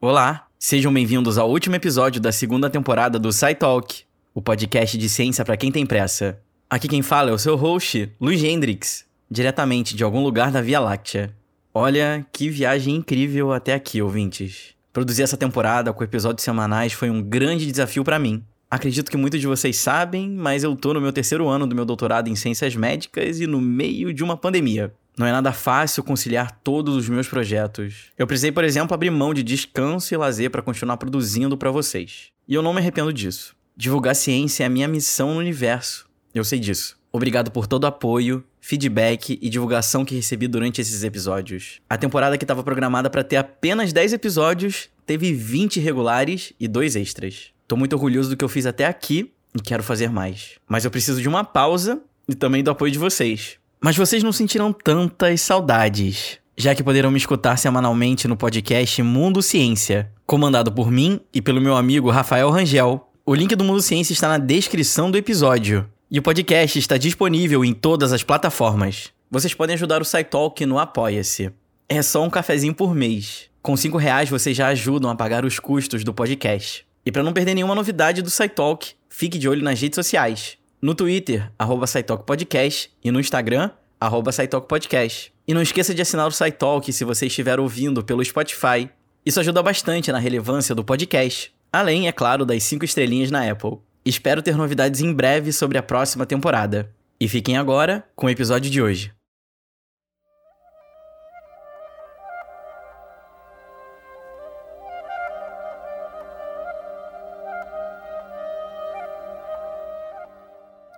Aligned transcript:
Olá, 0.00 0.46
sejam 0.56 0.94
bem-vindos 0.94 1.38
ao 1.38 1.50
último 1.50 1.74
episódio 1.74 2.20
da 2.20 2.30
segunda 2.30 2.70
temporada 2.70 3.18
do 3.18 3.32
SciTalk, 3.32 4.04
o 4.32 4.40
podcast 4.40 4.96
de 4.96 5.08
ciência 5.08 5.44
para 5.44 5.56
quem 5.56 5.72
tem 5.72 5.84
pressa. 5.84 6.38
Aqui 6.70 6.86
quem 6.86 7.02
fala 7.02 7.30
é 7.30 7.32
o 7.32 7.38
seu 7.38 7.56
host, 7.56 8.08
Luiz 8.20 8.40
Hendrix, 8.44 9.04
diretamente 9.28 9.96
de 9.96 10.04
algum 10.04 10.22
lugar 10.22 10.52
da 10.52 10.62
Via 10.62 10.78
Láctea. 10.78 11.34
Olha, 11.74 12.24
que 12.32 12.48
viagem 12.48 12.94
incrível 12.94 13.52
até 13.52 13.74
aqui, 13.74 14.00
ouvintes. 14.00 14.72
Produzir 14.92 15.24
essa 15.24 15.36
temporada 15.36 15.92
com 15.92 16.04
episódios 16.04 16.44
semanais 16.44 16.92
foi 16.92 17.10
um 17.10 17.20
grande 17.20 17.66
desafio 17.68 18.04
para 18.04 18.20
mim. 18.20 18.44
Acredito 18.70 19.10
que 19.10 19.16
muitos 19.16 19.40
de 19.40 19.48
vocês 19.48 19.78
sabem, 19.78 20.30
mas 20.30 20.62
eu 20.62 20.76
tô 20.76 20.94
no 20.94 21.00
meu 21.00 21.12
terceiro 21.12 21.48
ano 21.48 21.66
do 21.66 21.74
meu 21.74 21.84
doutorado 21.84 22.28
em 22.28 22.36
ciências 22.36 22.76
médicas 22.76 23.40
e 23.40 23.48
no 23.48 23.60
meio 23.60 24.14
de 24.14 24.22
uma 24.22 24.36
pandemia. 24.36 24.94
Não 25.18 25.26
é 25.26 25.32
nada 25.32 25.52
fácil 25.52 26.04
conciliar 26.04 26.60
todos 26.62 26.94
os 26.94 27.08
meus 27.08 27.26
projetos. 27.26 28.12
Eu 28.16 28.24
precisei, 28.24 28.52
por 28.52 28.62
exemplo, 28.62 28.94
abrir 28.94 29.10
mão 29.10 29.34
de 29.34 29.42
descanso 29.42 30.14
e 30.14 30.16
lazer 30.16 30.48
para 30.48 30.62
continuar 30.62 30.96
produzindo 30.96 31.58
para 31.58 31.72
vocês. 31.72 32.28
E 32.46 32.54
eu 32.54 32.62
não 32.62 32.72
me 32.72 32.78
arrependo 32.78 33.12
disso. 33.12 33.56
Divulgar 33.76 34.14
ciência 34.14 34.62
é 34.62 34.66
a 34.66 34.70
minha 34.70 34.86
missão 34.86 35.34
no 35.34 35.40
universo. 35.40 36.08
Eu 36.32 36.44
sei 36.44 36.60
disso. 36.60 36.96
Obrigado 37.10 37.50
por 37.50 37.66
todo 37.66 37.82
o 37.82 37.86
apoio, 37.88 38.44
feedback 38.60 39.36
e 39.42 39.48
divulgação 39.48 40.04
que 40.04 40.14
recebi 40.14 40.46
durante 40.46 40.80
esses 40.80 41.02
episódios. 41.02 41.80
A 41.90 41.96
temporada 41.96 42.38
que 42.38 42.44
estava 42.44 42.62
programada 42.62 43.10
para 43.10 43.24
ter 43.24 43.36
apenas 43.36 43.92
10 43.92 44.12
episódios 44.12 44.88
teve 45.04 45.32
20 45.32 45.80
regulares 45.80 46.52
e 46.60 46.68
2 46.68 46.94
extras. 46.94 47.46
Tô 47.66 47.76
muito 47.76 47.94
orgulhoso 47.94 48.30
do 48.30 48.36
que 48.36 48.44
eu 48.44 48.48
fiz 48.48 48.66
até 48.66 48.86
aqui 48.86 49.32
e 49.52 49.60
quero 49.60 49.82
fazer 49.82 50.10
mais. 50.10 50.60
Mas 50.68 50.84
eu 50.84 50.92
preciso 50.92 51.20
de 51.20 51.28
uma 51.28 51.42
pausa 51.42 52.00
e 52.28 52.36
também 52.36 52.62
do 52.62 52.70
apoio 52.70 52.92
de 52.92 52.98
vocês. 52.98 53.58
Mas 53.80 53.96
vocês 53.96 54.24
não 54.24 54.32
sentirão 54.32 54.72
tantas 54.72 55.40
saudades, 55.40 56.38
já 56.56 56.74
que 56.74 56.82
poderão 56.82 57.12
me 57.12 57.16
escutar 57.16 57.56
semanalmente 57.56 58.26
no 58.26 58.36
podcast 58.36 59.00
Mundo 59.04 59.40
Ciência, 59.40 60.10
comandado 60.26 60.72
por 60.72 60.90
mim 60.90 61.20
e 61.32 61.40
pelo 61.40 61.60
meu 61.60 61.76
amigo 61.76 62.10
Rafael 62.10 62.50
Rangel. 62.50 63.08
O 63.24 63.34
link 63.34 63.54
do 63.54 63.62
Mundo 63.62 63.80
Ciência 63.80 64.12
está 64.12 64.26
na 64.26 64.38
descrição 64.38 65.12
do 65.12 65.16
episódio. 65.16 65.88
E 66.10 66.18
o 66.18 66.22
podcast 66.22 66.76
está 66.76 66.96
disponível 66.96 67.64
em 67.64 67.72
todas 67.72 68.12
as 68.12 68.24
plataformas. 68.24 69.12
Vocês 69.30 69.54
podem 69.54 69.74
ajudar 69.74 70.02
o 70.02 70.04
SciTalk 70.04 70.66
no 70.66 70.78
Apoia-se. 70.78 71.52
É 71.88 72.02
só 72.02 72.24
um 72.24 72.30
cafezinho 72.30 72.74
por 72.74 72.92
mês. 72.92 73.48
Com 73.62 73.76
cinco 73.76 73.96
reais 73.96 74.28
vocês 74.28 74.56
já 74.56 74.66
ajudam 74.68 75.08
a 75.08 75.14
pagar 75.14 75.44
os 75.44 75.60
custos 75.60 76.02
do 76.02 76.12
podcast. 76.12 76.84
E 77.06 77.12
para 77.12 77.22
não 77.22 77.32
perder 77.32 77.54
nenhuma 77.54 77.76
novidade 77.76 78.22
do 78.22 78.30
SciTalk, 78.30 78.90
fique 79.08 79.38
de 79.38 79.48
olho 79.48 79.62
nas 79.62 79.80
redes 79.80 79.94
sociais 79.94 80.57
no 80.80 80.94
Twitter, 80.94 81.50
arroba 81.58 81.86
Podcast, 82.24 82.90
e 83.02 83.10
no 83.10 83.20
Instagram, 83.20 83.70
arroba 84.00 84.30
Podcast. 84.68 85.32
E 85.46 85.54
não 85.54 85.62
esqueça 85.62 85.94
de 85.94 86.02
assinar 86.02 86.28
o 86.28 86.32
SciTalk 86.32 86.92
se 86.92 87.04
você 87.04 87.26
estiver 87.26 87.58
ouvindo 87.58 88.04
pelo 88.04 88.24
Spotify. 88.24 88.88
Isso 89.24 89.40
ajuda 89.40 89.62
bastante 89.62 90.12
na 90.12 90.18
relevância 90.18 90.74
do 90.74 90.84
podcast. 90.84 91.52
Além, 91.72 92.06
é 92.06 92.12
claro, 92.12 92.46
das 92.46 92.62
5 92.62 92.84
estrelinhas 92.84 93.30
na 93.30 93.50
Apple. 93.50 93.78
Espero 94.04 94.42
ter 94.42 94.56
novidades 94.56 95.00
em 95.00 95.12
breve 95.12 95.52
sobre 95.52 95.76
a 95.76 95.82
próxima 95.82 96.24
temporada. 96.24 96.90
E 97.20 97.28
fiquem 97.28 97.56
agora 97.56 98.04
com 98.14 98.26
o 98.26 98.30
episódio 98.30 98.70
de 98.70 98.80
hoje. 98.80 99.17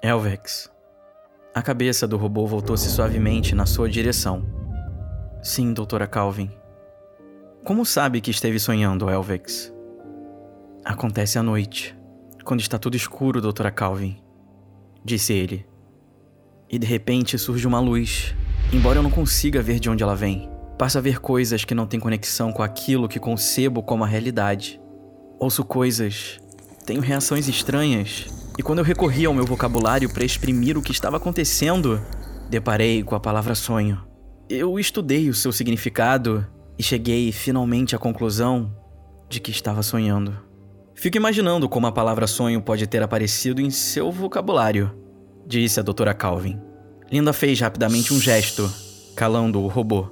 Elvex. 0.02 0.70
A 1.54 1.60
cabeça 1.60 2.08
do 2.08 2.16
robô 2.16 2.46
voltou-se 2.46 2.88
suavemente 2.88 3.54
na 3.54 3.66
sua 3.66 3.86
direção. 3.86 4.42
Sim, 5.42 5.74
doutora 5.74 6.06
Calvin. 6.06 6.50
Como 7.64 7.84
sabe 7.84 8.22
que 8.22 8.30
esteve 8.30 8.58
sonhando, 8.58 9.10
Elvex? 9.10 9.70
Acontece 10.82 11.38
à 11.38 11.42
noite, 11.42 11.94
quando 12.44 12.60
está 12.60 12.78
tudo 12.78 12.96
escuro, 12.96 13.42
doutora 13.42 13.70
Calvin, 13.70 14.16
disse 15.04 15.34
ele. 15.34 15.66
E 16.70 16.78
de 16.78 16.86
repente 16.86 17.36
surge 17.36 17.66
uma 17.66 17.78
luz. 17.78 18.34
Embora 18.72 19.00
eu 19.00 19.02
não 19.02 19.10
consiga 19.10 19.60
ver 19.60 19.78
de 19.78 19.90
onde 19.90 20.02
ela 20.02 20.16
vem, 20.16 20.48
passo 20.78 20.96
a 20.96 21.02
ver 21.02 21.20
coisas 21.20 21.62
que 21.62 21.74
não 21.74 21.86
têm 21.86 22.00
conexão 22.00 22.52
com 22.52 22.62
aquilo 22.62 23.06
que 23.06 23.20
concebo 23.20 23.82
como 23.82 24.02
a 24.02 24.06
realidade. 24.06 24.80
Ouço 25.38 25.62
coisas, 25.62 26.40
tenho 26.86 27.02
reações 27.02 27.48
estranhas 27.48 28.39
e 28.60 28.62
quando 28.62 28.80
eu 28.80 28.84
recorri 28.84 29.24
ao 29.24 29.32
meu 29.32 29.46
vocabulário 29.46 30.10
para 30.10 30.22
exprimir 30.22 30.76
o 30.76 30.82
que 30.82 30.92
estava 30.92 31.16
acontecendo, 31.16 31.98
deparei 32.50 33.02
com 33.02 33.14
a 33.14 33.20
palavra 33.20 33.54
sonho. 33.54 34.04
Eu 34.50 34.78
estudei 34.78 35.30
o 35.30 35.34
seu 35.34 35.50
significado 35.50 36.46
e 36.78 36.82
cheguei 36.82 37.32
finalmente 37.32 37.96
à 37.96 37.98
conclusão 37.98 38.70
de 39.30 39.40
que 39.40 39.50
estava 39.50 39.82
sonhando. 39.82 40.36
Fico 40.94 41.16
imaginando 41.16 41.70
como 41.70 41.86
a 41.86 41.92
palavra 41.92 42.26
sonho 42.26 42.60
pode 42.60 42.86
ter 42.86 43.02
aparecido 43.02 43.62
em 43.62 43.70
seu 43.70 44.12
vocabulário, 44.12 44.94
disse 45.46 45.80
a 45.80 45.82
doutora 45.82 46.12
Calvin. 46.12 46.60
Linda 47.10 47.32
fez 47.32 47.58
rapidamente 47.60 48.12
um 48.12 48.20
gesto, 48.20 48.70
calando 49.16 49.58
o 49.62 49.68
robô. 49.68 50.10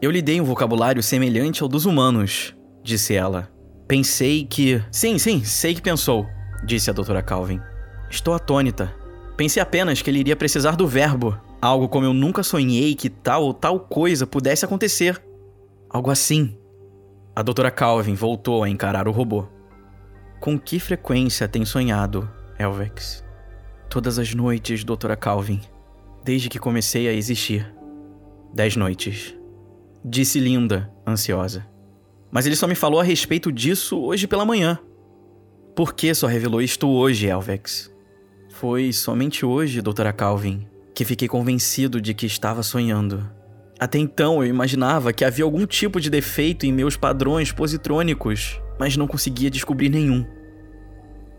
Eu 0.00 0.12
lhe 0.12 0.22
dei 0.22 0.40
um 0.40 0.44
vocabulário 0.44 1.02
semelhante 1.02 1.64
ao 1.64 1.68
dos 1.68 1.84
humanos, 1.84 2.54
disse 2.80 3.16
ela. 3.16 3.50
Pensei 3.88 4.44
que. 4.44 4.80
Sim, 4.88 5.18
sim, 5.18 5.42
sei 5.42 5.74
que 5.74 5.82
pensou, 5.82 6.28
disse 6.64 6.90
a 6.90 6.92
doutora 6.92 7.24
Calvin. 7.24 7.60
Estou 8.10 8.34
atônita. 8.34 8.94
Pensei 9.36 9.62
apenas 9.62 10.02
que 10.02 10.10
ele 10.10 10.20
iria 10.20 10.36
precisar 10.36 10.74
do 10.74 10.86
verbo, 10.86 11.38
algo 11.60 11.88
como 11.88 12.06
eu 12.06 12.12
nunca 12.12 12.42
sonhei 12.42 12.94
que 12.94 13.08
tal 13.08 13.44
ou 13.44 13.54
tal 13.54 13.80
coisa 13.80 14.26
pudesse 14.26 14.64
acontecer. 14.64 15.22
Algo 15.88 16.10
assim. 16.10 16.56
A 17.34 17.42
doutora 17.42 17.70
Calvin 17.70 18.14
voltou 18.14 18.64
a 18.64 18.68
encarar 18.68 19.06
o 19.06 19.12
robô. 19.12 19.46
Com 20.40 20.58
que 20.58 20.78
frequência 20.78 21.46
tem 21.46 21.64
sonhado, 21.64 22.28
Elvex? 22.58 23.24
Todas 23.88 24.18
as 24.18 24.34
noites, 24.34 24.84
doutora 24.84 25.16
Calvin, 25.16 25.60
desde 26.24 26.48
que 26.48 26.58
comecei 26.58 27.08
a 27.08 27.12
existir. 27.12 27.72
Dez 28.52 28.76
noites. 28.76 29.34
Disse 30.04 30.40
Linda, 30.40 30.92
ansiosa. 31.06 31.66
Mas 32.30 32.46
ele 32.46 32.56
só 32.56 32.66
me 32.66 32.74
falou 32.74 33.00
a 33.00 33.04
respeito 33.04 33.50
disso 33.50 34.00
hoje 34.00 34.26
pela 34.26 34.44
manhã. 34.44 34.78
Por 35.74 35.94
que 35.94 36.12
só 36.14 36.26
revelou 36.26 36.60
isto 36.60 36.88
hoje, 36.88 37.26
Elvex? 37.26 37.90
Foi 38.58 38.92
somente 38.92 39.46
hoje, 39.46 39.80
doutora 39.80 40.12
Calvin, 40.12 40.66
que 40.92 41.04
fiquei 41.04 41.28
convencido 41.28 42.00
de 42.00 42.12
que 42.12 42.26
estava 42.26 42.60
sonhando. 42.60 43.30
Até 43.78 43.98
então 43.98 44.42
eu 44.42 44.48
imaginava 44.48 45.12
que 45.12 45.24
havia 45.24 45.44
algum 45.44 45.64
tipo 45.64 46.00
de 46.00 46.10
defeito 46.10 46.66
em 46.66 46.72
meus 46.72 46.96
padrões 46.96 47.52
positrônicos, 47.52 48.60
mas 48.76 48.96
não 48.96 49.06
conseguia 49.06 49.48
descobrir 49.48 49.88
nenhum. 49.88 50.26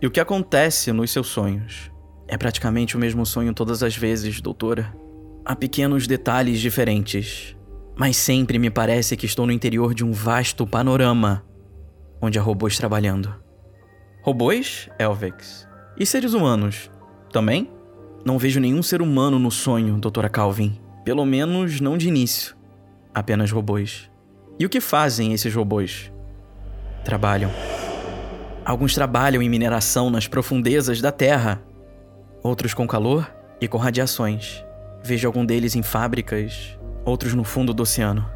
E 0.02 0.07
o 0.07 0.09
que 0.09 0.22
acontece 0.22 0.94
nos 0.94 1.12
seus 1.12 1.28
sonhos? 1.28 1.91
É 2.25 2.38
praticamente 2.38 2.96
o 2.96 3.00
mesmo 3.00 3.25
sonho 3.25 3.53
todas 3.53 3.84
as 3.84 3.97
vezes, 3.97 4.40
doutora. 4.40 4.96
Há 5.44 5.57
pequenos 5.57 6.07
detalhes 6.07 6.62
diferentes, 6.62 7.53
mas 7.97 8.16
sempre 8.16 8.57
me 8.57 8.69
parece 8.69 9.18
que 9.18 9.25
estou 9.25 9.46
no 9.46 9.51
interior 9.51 9.94
de 9.94 10.06
um 10.06 10.13
vasto 10.13 10.66
panorama 10.66 11.46
onde 12.22 12.40
há 12.40 12.41
robôs 12.41 12.78
trabalhando. 12.78 13.36
Robôs, 14.22 14.90
Elvex? 14.97 15.68
E 15.97 16.06
seres 16.06 16.34
humanos? 16.34 16.90
Também? 17.31 17.69
Não 18.25 18.38
vejo 18.38 18.59
nenhum 18.59 18.84
ser 18.84 19.01
humano 19.01 19.40
no 19.40 19.51
sonho, 19.51 19.97
doutora 19.97 20.29
Calvin. 20.29 20.79
Pelo 21.06 21.25
menos 21.25 21.79
não 21.79 21.97
de 21.97 22.07
início. 22.07 22.56
Apenas 23.13 23.51
robôs. 23.51 24.09
E 24.59 24.66
o 24.66 24.69
que 24.69 24.81
fazem 24.81 25.34
esses 25.34 25.53
robôs? 25.53 26.12
Trabalham. 27.03 27.51
Alguns 28.66 28.94
trabalham 28.94 29.41
em 29.41 29.50
mineração 29.50 30.09
nas 30.09 30.28
profundezas 30.28 31.01
da 31.01 31.12
Terra, 31.12 31.62
outros 32.44 32.73
com 32.73 32.85
calor 32.85 33.31
e 33.62 33.68
com 33.68 33.78
radiações. 33.78 34.63
Vejo 35.03 35.28
algum 35.28 35.45
deles 35.45 35.75
em 35.75 35.81
fábricas, 35.81 36.78
outros 37.06 37.34
no 37.34 37.44
fundo 37.44 37.73
do 37.73 37.84
oceano. 37.84 38.29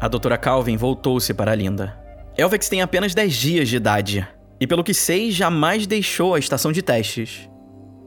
A 0.00 0.08
doutora 0.08 0.36
Calvin 0.36 0.76
voltou-se 0.76 1.32
para 1.32 1.54
Linda. 1.54 1.96
Elvex 2.36 2.68
tem 2.68 2.82
apenas 2.82 3.14
10 3.14 3.32
dias 3.34 3.68
de 3.68 3.76
idade, 3.76 4.26
e 4.60 4.66
pelo 4.66 4.82
que 4.84 4.92
sei, 4.92 5.30
jamais 5.30 5.86
deixou 5.86 6.34
a 6.34 6.38
estação 6.38 6.72
de 6.72 6.82
testes. 6.82 7.48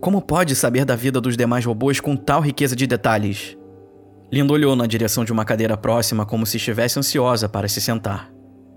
Como 0.06 0.22
pode 0.22 0.56
saber 0.56 0.86
da 0.86 0.96
vida 0.96 1.20
dos 1.20 1.36
demais 1.36 1.66
robôs 1.66 2.00
com 2.00 2.16
tal 2.16 2.40
riqueza 2.40 2.76
de 2.76 2.86
detalhes? 2.86 3.58
Linda 4.32 4.54
olhou 4.54 4.76
na 4.76 4.86
direção 4.86 5.26
de 5.26 5.32
uma 5.32 5.44
cadeira 5.44 5.76
próxima 5.76 6.28
como 6.28 6.46
se 6.46 6.58
estivesse 6.58 7.00
ansiosa 7.00 7.50
para 7.50 7.68
se 7.68 7.82
sentar. 7.82 8.32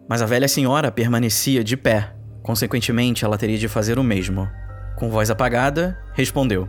Mas 0.08 0.22
a 0.22 0.24
velha 0.24 0.48
senhora 0.48 0.90
permanecia 0.90 1.62
de 1.62 1.76
pé. 1.76 2.14
Consequentemente, 2.42 3.26
ela 3.26 3.36
teria 3.36 3.58
de 3.58 3.68
fazer 3.68 3.98
o 3.98 4.02
mesmo. 4.02 4.48
Com 4.96 5.10
voz 5.10 5.30
apagada, 5.30 5.98
respondeu: 6.14 6.66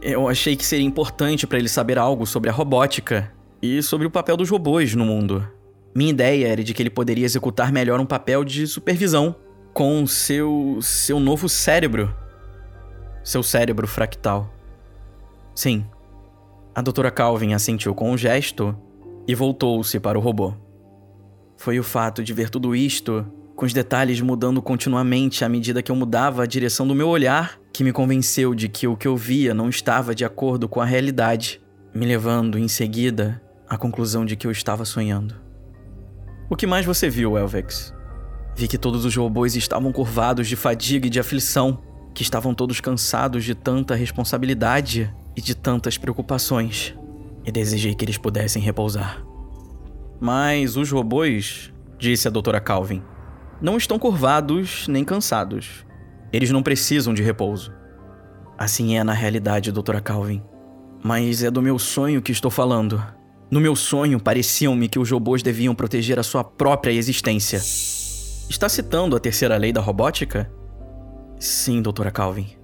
Eu 0.00 0.28
achei 0.28 0.54
que 0.54 0.64
seria 0.64 0.86
importante 0.86 1.44
para 1.44 1.58
ele 1.58 1.68
saber 1.68 1.98
algo 1.98 2.24
sobre 2.24 2.48
a 2.48 2.52
robótica 2.52 3.32
e 3.60 3.82
sobre 3.82 4.06
o 4.06 4.10
papel 4.12 4.36
dos 4.36 4.48
robôs 4.48 4.94
no 4.94 5.04
mundo. 5.04 5.44
Minha 5.92 6.10
ideia 6.10 6.46
era 6.46 6.62
de 6.62 6.72
que 6.72 6.84
ele 6.84 6.88
poderia 6.88 7.24
executar 7.24 7.72
melhor 7.72 7.98
um 7.98 8.06
papel 8.06 8.44
de 8.44 8.64
supervisão 8.64 9.34
com 9.74 10.06
seu 10.06 10.78
seu 10.80 11.18
novo 11.18 11.48
cérebro 11.48 12.14
seu 13.26 13.42
cérebro 13.42 13.88
fractal. 13.88 14.48
Sim. 15.52 15.84
A 16.72 16.80
doutora 16.80 17.10
Calvin 17.10 17.54
assentiu 17.54 17.92
com 17.92 18.12
um 18.12 18.16
gesto 18.16 18.76
e 19.26 19.34
voltou-se 19.34 19.98
para 19.98 20.16
o 20.16 20.20
robô. 20.22 20.54
Foi 21.56 21.76
o 21.80 21.82
fato 21.82 22.22
de 22.22 22.32
ver 22.32 22.48
tudo 22.48 22.76
isto 22.76 23.26
com 23.56 23.66
os 23.66 23.72
detalhes 23.72 24.20
mudando 24.20 24.62
continuamente 24.62 25.44
à 25.44 25.48
medida 25.48 25.82
que 25.82 25.90
eu 25.90 25.96
mudava 25.96 26.44
a 26.44 26.46
direção 26.46 26.86
do 26.86 26.94
meu 26.94 27.08
olhar, 27.08 27.58
que 27.72 27.82
me 27.82 27.92
convenceu 27.92 28.54
de 28.54 28.68
que 28.68 28.86
o 28.86 28.96
que 28.96 29.08
eu 29.08 29.16
via 29.16 29.52
não 29.52 29.68
estava 29.68 30.14
de 30.14 30.24
acordo 30.24 30.68
com 30.68 30.80
a 30.80 30.84
realidade, 30.84 31.60
me 31.92 32.06
levando 32.06 32.56
em 32.56 32.68
seguida 32.68 33.42
à 33.68 33.76
conclusão 33.76 34.24
de 34.24 34.36
que 34.36 34.46
eu 34.46 34.52
estava 34.52 34.84
sonhando. 34.84 35.34
O 36.48 36.54
que 36.54 36.66
mais 36.66 36.86
você 36.86 37.10
viu, 37.10 37.36
Elvex? 37.36 37.92
Vi 38.54 38.68
que 38.68 38.78
todos 38.78 39.04
os 39.04 39.16
robôs 39.16 39.56
estavam 39.56 39.90
curvados 39.90 40.46
de 40.46 40.54
fadiga 40.54 41.08
e 41.08 41.10
de 41.10 41.18
aflição, 41.18 41.82
que 42.16 42.22
estavam 42.22 42.54
todos 42.54 42.80
cansados 42.80 43.44
de 43.44 43.54
tanta 43.54 43.94
responsabilidade 43.94 45.14
e 45.36 45.42
de 45.42 45.54
tantas 45.54 45.98
preocupações, 45.98 46.94
e 47.44 47.52
desejei 47.52 47.94
que 47.94 48.06
eles 48.06 48.16
pudessem 48.16 48.62
repousar. 48.62 49.22
Mas 50.18 50.78
os 50.78 50.90
robôs, 50.90 51.70
disse 51.98 52.26
a 52.26 52.30
doutora 52.30 52.58
Calvin, 52.58 53.02
não 53.60 53.76
estão 53.76 53.98
curvados 53.98 54.88
nem 54.88 55.04
cansados. 55.04 55.84
Eles 56.32 56.50
não 56.50 56.62
precisam 56.62 57.12
de 57.12 57.22
repouso. 57.22 57.70
Assim 58.56 58.96
é 58.96 59.04
na 59.04 59.12
realidade, 59.12 59.70
doutora 59.70 60.00
Calvin. 60.00 60.42
Mas 61.04 61.42
é 61.42 61.50
do 61.50 61.60
meu 61.60 61.78
sonho 61.78 62.22
que 62.22 62.32
estou 62.32 62.50
falando. 62.50 63.04
No 63.50 63.60
meu 63.60 63.76
sonho, 63.76 64.18
pareciam-me 64.18 64.88
que 64.88 64.98
os 64.98 65.10
robôs 65.10 65.42
deviam 65.42 65.74
proteger 65.74 66.18
a 66.18 66.22
sua 66.22 66.42
própria 66.42 66.92
existência. 66.92 67.58
Está 68.48 68.70
citando 68.70 69.14
a 69.14 69.20
terceira 69.20 69.58
lei 69.58 69.70
da 69.70 69.82
robótica? 69.82 70.50
Sim, 71.38 71.82
doutora 71.82 72.10
Calvin. 72.10 72.56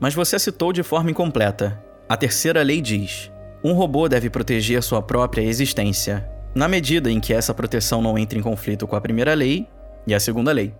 Mas 0.00 0.14
você 0.14 0.38
citou 0.38 0.72
de 0.72 0.82
forma 0.82 1.10
incompleta. 1.10 1.82
A 2.08 2.16
terceira 2.16 2.62
lei 2.62 2.80
diz: 2.80 3.30
um 3.62 3.72
robô 3.72 4.08
deve 4.08 4.30
proteger 4.30 4.82
sua 4.82 5.02
própria 5.02 5.42
existência, 5.42 6.28
na 6.54 6.68
medida 6.68 7.10
em 7.10 7.20
que 7.20 7.32
essa 7.32 7.54
proteção 7.54 8.00
não 8.00 8.18
entre 8.18 8.38
em 8.38 8.42
conflito 8.42 8.86
com 8.86 8.96
a 8.96 9.00
primeira 9.00 9.34
lei 9.34 9.66
e 10.06 10.14
a 10.14 10.20
segunda 10.20 10.52
lei. 10.52 10.74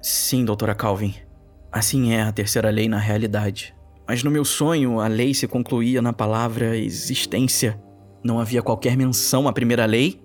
Sim, 0.00 0.44
doutora 0.44 0.74
Calvin. 0.74 1.14
Assim 1.70 2.12
é 2.12 2.22
a 2.22 2.32
terceira 2.32 2.70
lei 2.70 2.88
na 2.88 2.98
realidade. 2.98 3.74
Mas 4.06 4.22
no 4.22 4.30
meu 4.30 4.44
sonho, 4.44 5.00
a 5.00 5.08
lei 5.08 5.32
se 5.32 5.46
concluía 5.46 6.02
na 6.02 6.12
palavra 6.12 6.76
existência. 6.76 7.80
Não 8.22 8.38
havia 8.38 8.62
qualquer 8.62 8.96
menção 8.96 9.48
à 9.48 9.52
primeira 9.52 9.86
lei 9.86 10.20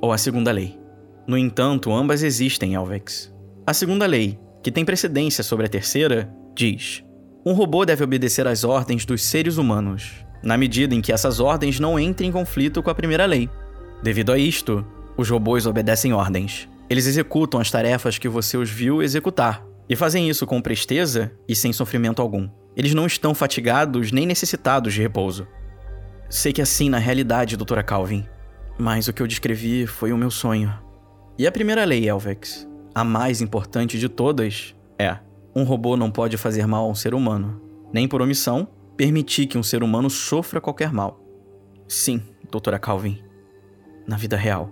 ou 0.00 0.12
à 0.12 0.18
segunda 0.18 0.50
lei. 0.50 0.78
No 1.26 1.36
entanto, 1.36 1.92
ambas 1.92 2.22
existem, 2.22 2.74
Alvex. 2.74 3.32
A 3.66 3.74
segunda 3.74 4.06
lei, 4.06 4.38
que 4.62 4.72
tem 4.72 4.84
precedência 4.84 5.44
sobre 5.44 5.66
a 5.66 5.68
terceira, 5.68 6.30
diz: 6.54 7.04
um 7.48 7.52
robô 7.52 7.86
deve 7.86 8.04
obedecer 8.04 8.46
às 8.46 8.62
ordens 8.62 9.06
dos 9.06 9.22
seres 9.22 9.56
humanos, 9.56 10.24
na 10.42 10.56
medida 10.56 10.94
em 10.94 11.00
que 11.00 11.12
essas 11.12 11.40
ordens 11.40 11.80
não 11.80 11.98
entrem 11.98 12.28
em 12.28 12.32
conflito 12.32 12.82
com 12.82 12.90
a 12.90 12.94
primeira 12.94 13.24
lei. 13.24 13.48
Devido 14.02 14.32
a 14.32 14.38
isto, 14.38 14.86
os 15.16 15.30
robôs 15.30 15.64
obedecem 15.66 16.12
ordens. 16.12 16.68
Eles 16.90 17.06
executam 17.06 17.58
as 17.58 17.70
tarefas 17.70 18.18
que 18.18 18.28
você 18.28 18.58
os 18.58 18.68
viu 18.68 19.02
executar, 19.02 19.64
e 19.88 19.96
fazem 19.96 20.28
isso 20.28 20.46
com 20.46 20.60
presteza 20.60 21.32
e 21.48 21.54
sem 21.54 21.72
sofrimento 21.72 22.20
algum. 22.20 22.50
Eles 22.76 22.92
não 22.92 23.06
estão 23.06 23.34
fatigados 23.34 24.12
nem 24.12 24.26
necessitados 24.26 24.92
de 24.92 25.00
repouso. 25.00 25.48
Sei 26.28 26.52
que 26.52 26.60
é 26.60 26.64
assim 26.64 26.90
na 26.90 26.98
realidade, 26.98 27.56
doutora 27.56 27.82
Calvin, 27.82 28.26
mas 28.78 29.08
o 29.08 29.12
que 29.12 29.22
eu 29.22 29.26
descrevi 29.26 29.86
foi 29.86 30.12
o 30.12 30.18
meu 30.18 30.30
sonho. 30.30 30.72
E 31.38 31.46
a 31.46 31.52
primeira 31.52 31.84
lei, 31.84 32.06
Elvex, 32.06 32.67
a 33.00 33.04
mais 33.04 33.40
importante 33.40 33.98
de 33.98 34.08
todas, 34.08 34.74
é: 34.98 35.18
um 35.54 35.64
robô 35.64 35.96
não 35.96 36.10
pode 36.10 36.36
fazer 36.36 36.66
mal 36.66 36.84
a 36.84 36.88
um 36.88 36.94
ser 36.94 37.14
humano, 37.14 37.60
nem 37.92 38.08
por 38.08 38.22
omissão 38.22 38.68
permitir 38.96 39.46
que 39.46 39.56
um 39.56 39.62
ser 39.62 39.82
humano 39.82 40.10
sofra 40.10 40.60
qualquer 40.60 40.92
mal. 40.92 41.20
Sim, 41.86 42.22
doutora 42.50 42.78
Calvin, 42.78 43.22
na 44.06 44.16
vida 44.16 44.36
real. 44.36 44.70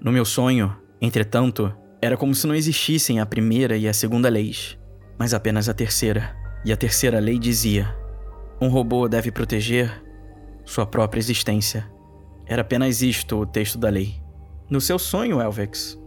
No 0.00 0.12
meu 0.12 0.24
sonho, 0.24 0.76
Entretanto, 1.00 1.74
era 2.00 2.16
como 2.16 2.34
se 2.34 2.46
não 2.46 2.54
existissem 2.54 3.20
a 3.20 3.26
primeira 3.26 3.76
e 3.76 3.86
a 3.86 3.92
segunda 3.92 4.28
leis, 4.28 4.78
mas 5.18 5.34
apenas 5.34 5.68
a 5.68 5.74
terceira. 5.74 6.34
E 6.64 6.72
a 6.72 6.76
terceira 6.76 7.20
lei 7.20 7.38
dizia: 7.38 7.94
um 8.60 8.68
robô 8.68 9.08
deve 9.08 9.30
proteger 9.30 10.02
sua 10.64 10.86
própria 10.86 11.20
existência. 11.20 11.88
Era 12.46 12.62
apenas 12.62 13.02
isto 13.02 13.36
o 13.36 13.46
texto 13.46 13.78
da 13.78 13.88
lei. 13.88 14.20
No 14.70 14.80
seu 14.80 14.98
sonho, 14.98 15.40
Elvex. 15.40 15.98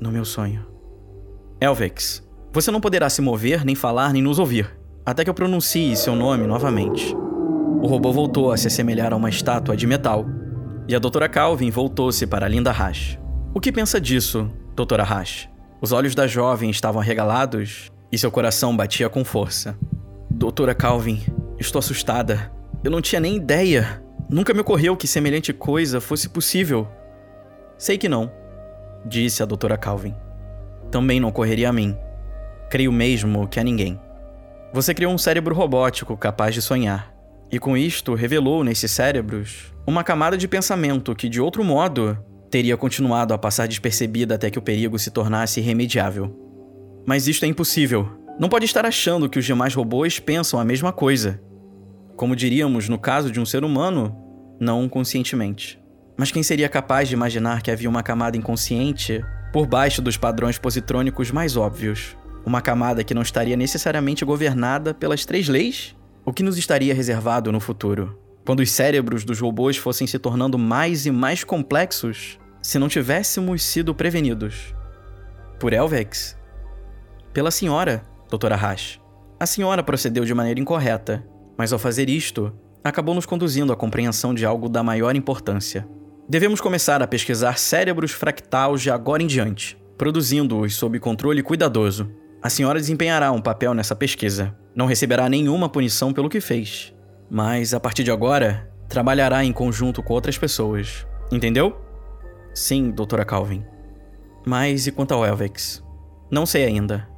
No 0.00 0.10
meu 0.10 0.24
sonho. 0.24 0.75
Elvex, 1.60 2.22
você 2.52 2.70
não 2.70 2.80
poderá 2.80 3.08
se 3.08 3.22
mover, 3.22 3.64
nem 3.64 3.74
falar, 3.74 4.12
nem 4.12 4.22
nos 4.22 4.38
ouvir, 4.38 4.78
até 5.04 5.24
que 5.24 5.30
eu 5.30 5.34
pronuncie 5.34 5.96
seu 5.96 6.14
nome 6.14 6.46
novamente. 6.46 7.16
O 7.80 7.86
robô 7.86 8.12
voltou 8.12 8.52
a 8.52 8.56
se 8.56 8.66
assemelhar 8.66 9.12
a 9.12 9.16
uma 9.16 9.30
estátua 9.30 9.76
de 9.76 9.86
metal, 9.86 10.26
e 10.86 10.94
a 10.94 10.98
doutora 10.98 11.28
Calvin 11.28 11.70
voltou-se 11.70 12.26
para 12.26 12.46
Linda 12.46 12.70
Hash. 12.70 13.18
O 13.54 13.60
que 13.60 13.72
pensa 13.72 13.98
disso, 13.98 14.50
doutora 14.74 15.02
Hash? 15.02 15.48
Os 15.80 15.92
olhos 15.92 16.14
da 16.14 16.26
jovem 16.26 16.68
estavam 16.68 17.00
arregalados 17.00 17.90
e 18.12 18.18
seu 18.18 18.30
coração 18.30 18.76
batia 18.76 19.08
com 19.08 19.24
força. 19.24 19.78
Doutora 20.30 20.74
Calvin, 20.74 21.22
estou 21.58 21.78
assustada. 21.78 22.52
Eu 22.84 22.90
não 22.90 23.00
tinha 23.00 23.20
nem 23.20 23.36
ideia. 23.36 24.02
Nunca 24.28 24.52
me 24.52 24.60
ocorreu 24.60 24.96
que 24.96 25.06
semelhante 25.06 25.52
coisa 25.52 26.00
fosse 26.00 26.28
possível. 26.28 26.86
Sei 27.78 27.96
que 27.96 28.08
não, 28.08 28.30
disse 29.06 29.42
a 29.42 29.46
doutora 29.46 29.78
Calvin. 29.78 30.14
Também 30.90 31.20
não 31.20 31.28
ocorreria 31.28 31.68
a 31.68 31.72
mim. 31.72 31.96
Creio 32.70 32.92
mesmo 32.92 33.46
que 33.48 33.60
a 33.60 33.64
ninguém. 33.64 34.00
Você 34.72 34.92
criou 34.92 35.12
um 35.12 35.18
cérebro 35.18 35.54
robótico 35.54 36.16
capaz 36.16 36.54
de 36.54 36.62
sonhar. 36.62 37.14
E 37.50 37.58
com 37.58 37.76
isto 37.76 38.14
revelou 38.14 38.64
nesses 38.64 38.90
cérebros 38.90 39.72
uma 39.86 40.02
camada 40.02 40.36
de 40.36 40.48
pensamento 40.48 41.14
que, 41.14 41.28
de 41.28 41.40
outro 41.40 41.62
modo, 41.62 42.18
teria 42.50 42.76
continuado 42.76 43.32
a 43.32 43.38
passar 43.38 43.68
despercebida 43.68 44.34
até 44.34 44.50
que 44.50 44.58
o 44.58 44.62
perigo 44.62 44.98
se 44.98 45.10
tornasse 45.10 45.60
irremediável. 45.60 46.34
Mas 47.06 47.28
isto 47.28 47.44
é 47.44 47.48
impossível. 47.48 48.08
Não 48.38 48.48
pode 48.48 48.64
estar 48.64 48.84
achando 48.84 49.28
que 49.28 49.38
os 49.38 49.44
demais 49.44 49.74
robôs 49.74 50.18
pensam 50.18 50.58
a 50.58 50.64
mesma 50.64 50.92
coisa. 50.92 51.40
Como 52.16 52.34
diríamos 52.34 52.88
no 52.88 52.98
caso 52.98 53.30
de 53.30 53.38
um 53.38 53.46
ser 53.46 53.62
humano, 53.62 54.14
não 54.58 54.88
conscientemente. 54.88 55.78
Mas 56.16 56.32
quem 56.32 56.42
seria 56.42 56.68
capaz 56.68 57.08
de 57.08 57.14
imaginar 57.14 57.62
que 57.62 57.70
havia 57.70 57.88
uma 57.88 58.02
camada 58.02 58.36
inconsciente 58.36 59.22
por 59.56 59.66
baixo 59.66 60.02
dos 60.02 60.18
padrões 60.18 60.58
positrônicos 60.58 61.30
mais 61.30 61.56
óbvios? 61.56 62.14
Uma 62.44 62.60
camada 62.60 63.02
que 63.02 63.14
não 63.14 63.22
estaria 63.22 63.56
necessariamente 63.56 64.22
governada 64.22 64.92
pelas 64.92 65.24
três 65.24 65.48
leis? 65.48 65.96
O 66.26 66.30
que 66.30 66.42
nos 66.42 66.58
estaria 66.58 66.94
reservado 66.94 67.50
no 67.50 67.58
futuro? 67.58 68.18
Quando 68.44 68.60
os 68.60 68.70
cérebros 68.70 69.24
dos 69.24 69.40
robôs 69.40 69.78
fossem 69.78 70.06
se 70.06 70.18
tornando 70.18 70.58
mais 70.58 71.06
e 71.06 71.10
mais 71.10 71.42
complexos, 71.42 72.38
se 72.60 72.78
não 72.78 72.86
tivéssemos 72.86 73.62
sido 73.62 73.94
prevenidos. 73.94 74.74
Por 75.58 75.72
Elvex? 75.72 76.36
Pela 77.32 77.50
senhora, 77.50 78.04
doutora 78.28 78.56
Hash. 78.56 79.00
A 79.40 79.46
senhora 79.46 79.82
procedeu 79.82 80.26
de 80.26 80.34
maneira 80.34 80.60
incorreta, 80.60 81.26
mas 81.56 81.72
ao 81.72 81.78
fazer 81.78 82.10
isto, 82.10 82.52
acabou 82.84 83.14
nos 83.14 83.24
conduzindo 83.24 83.72
à 83.72 83.76
compreensão 83.76 84.34
de 84.34 84.44
algo 84.44 84.68
da 84.68 84.82
maior 84.82 85.16
importância. 85.16 85.88
Devemos 86.28 86.60
começar 86.60 87.00
a 87.00 87.06
pesquisar 87.06 87.56
cérebros 87.56 88.10
fractais 88.10 88.82
de 88.82 88.90
agora 88.90 89.22
em 89.22 89.28
diante, 89.28 89.78
produzindo-os 89.96 90.74
sob 90.74 90.98
controle 90.98 91.40
cuidadoso. 91.40 92.10
A 92.42 92.50
senhora 92.50 92.80
desempenhará 92.80 93.30
um 93.30 93.40
papel 93.40 93.72
nessa 93.72 93.94
pesquisa. 93.94 94.52
Não 94.74 94.86
receberá 94.86 95.28
nenhuma 95.28 95.68
punição 95.68 96.12
pelo 96.12 96.28
que 96.28 96.40
fez, 96.40 96.92
mas 97.30 97.72
a 97.72 97.78
partir 97.78 98.02
de 98.02 98.10
agora, 98.10 98.68
trabalhará 98.88 99.44
em 99.44 99.52
conjunto 99.52 100.02
com 100.02 100.14
outras 100.14 100.36
pessoas. 100.36 101.06
Entendeu? 101.30 101.80
Sim, 102.52 102.90
doutora 102.90 103.24
Calvin. 103.24 103.64
Mas 104.44 104.88
e 104.88 104.90
quanto 104.90 105.14
ao 105.14 105.24
Elvex? 105.24 105.80
Não 106.28 106.44
sei 106.44 106.64
ainda. 106.64 107.08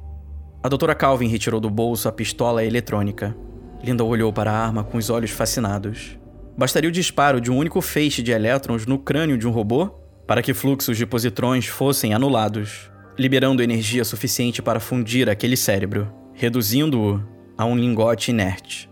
A 0.61 0.69
doutora 0.69 0.93
Calvin 0.93 1.29
retirou 1.29 1.59
do 1.59 1.69
bolso 1.69 2.07
a 2.07 2.11
pistola 2.11 2.63
eletrônica. 2.63 3.35
Linda 3.83 4.03
olhou 4.03 4.31
para 4.31 4.51
a 4.51 4.65
arma 4.65 4.83
com 4.83 4.99
os 4.99 5.09
olhos 5.09 5.31
fascinados. 5.31 6.19
Bastaria 6.59 6.89
o 6.89 6.91
disparo 6.91 7.39
de 7.39 7.49
um 7.49 7.57
único 7.57 7.79
feixe 7.79 8.21
de 8.21 8.33
elétrons 8.33 8.85
no 8.85 8.99
crânio 8.99 9.37
de 9.37 9.47
um 9.47 9.49
robô 9.49 9.91
para 10.27 10.41
que 10.41 10.53
fluxos 10.53 10.97
de 10.97 11.05
positrões 11.05 11.67
fossem 11.67 12.13
anulados, 12.13 12.91
liberando 13.17 13.63
energia 13.63 14.03
suficiente 14.03 14.61
para 14.61 14.81
fundir 14.81 15.29
aquele 15.29 15.55
cérebro, 15.55 16.11
reduzindo-o 16.33 17.23
a 17.57 17.63
um 17.63 17.77
lingote 17.77 18.31
inerte. 18.31 18.89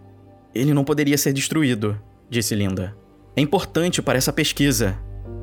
Ele 0.56 0.74
não 0.74 0.86
poderia 0.86 1.18
ser 1.18 1.34
destruído, 1.34 2.02
disse 2.30 2.56
Linda. 2.56 2.96
É 3.36 3.42
importante 3.42 4.02
para 4.02 4.18
essa 4.18 4.32
pesquisa. 4.32 4.98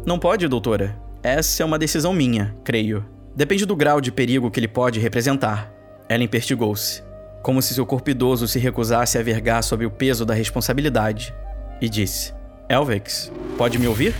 Não 0.06 0.18
pode, 0.18 0.48
doutora. 0.48 0.98
Essa 1.22 1.62
é 1.62 1.66
uma 1.66 1.78
decisão 1.78 2.14
minha, 2.14 2.56
creio. 2.64 3.04
Depende 3.36 3.66
do 3.66 3.76
grau 3.76 4.00
de 4.00 4.10
perigo 4.10 4.50
que 4.50 4.58
ele 4.58 4.66
pode 4.66 4.98
representar. 4.98 5.70
Ela 6.08 6.24
impertigou-se, 6.24 7.02
como 7.42 7.60
se 7.60 7.74
seu 7.74 7.84
corpo 7.84 8.08
idoso 8.08 8.48
se 8.48 8.58
recusasse 8.58 9.18
a 9.18 9.22
vergar 9.22 9.60
sob 9.60 9.84
o 9.84 9.90
peso 9.90 10.24
da 10.24 10.32
responsabilidade, 10.32 11.34
e 11.80 11.88
disse: 11.88 12.34
Elvex, 12.68 13.32
pode 13.56 13.78
me 13.78 13.86
ouvir? 13.86 14.14